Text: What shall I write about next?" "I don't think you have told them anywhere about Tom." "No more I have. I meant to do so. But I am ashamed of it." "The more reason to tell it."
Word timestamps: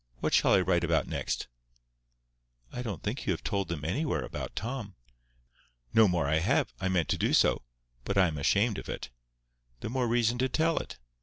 What 0.19 0.33
shall 0.33 0.53
I 0.53 0.61
write 0.61 0.83
about 0.83 1.05
next?" 1.07 1.45
"I 2.71 2.81
don't 2.81 3.03
think 3.03 3.27
you 3.27 3.33
have 3.33 3.43
told 3.43 3.67
them 3.67 3.85
anywhere 3.85 4.23
about 4.23 4.55
Tom." 4.55 4.95
"No 5.93 6.07
more 6.07 6.25
I 6.27 6.39
have. 6.39 6.73
I 6.81 6.87
meant 6.89 7.07
to 7.09 7.19
do 7.19 7.33
so. 7.35 7.61
But 8.03 8.17
I 8.17 8.25
am 8.27 8.39
ashamed 8.39 8.79
of 8.79 8.89
it." 8.89 9.11
"The 9.81 9.89
more 9.91 10.07
reason 10.07 10.39
to 10.39 10.49
tell 10.49 10.77
it." 10.79 10.97